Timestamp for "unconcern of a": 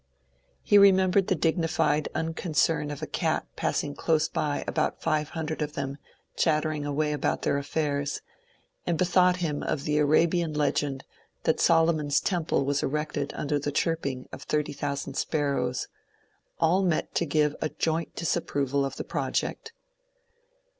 2.15-3.05